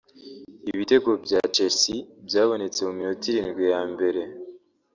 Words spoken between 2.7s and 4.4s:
mu minota irindwi ya mbere